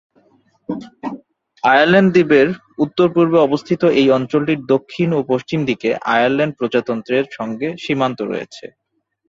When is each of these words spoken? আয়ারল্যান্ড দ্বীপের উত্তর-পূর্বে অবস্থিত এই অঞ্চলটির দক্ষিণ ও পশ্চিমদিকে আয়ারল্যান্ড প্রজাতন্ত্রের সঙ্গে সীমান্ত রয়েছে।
আয়ারল্যান্ড 1.63 2.09
দ্বীপের 2.13 2.47
উত্তর-পূর্বে 2.79 3.37
অবস্থিত 3.39 3.81
এই 3.99 4.07
অঞ্চলটির 4.17 4.59
দক্ষিণ 4.73 5.09
ও 5.13 5.29
পশ্চিমদিকে 5.31 5.89
আয়ারল্যান্ড 6.13 6.53
প্রজাতন্ত্রের 6.59 7.25
সঙ্গে 7.37 7.67
সীমান্ত 7.83 8.19
রয়েছে। 8.23 8.65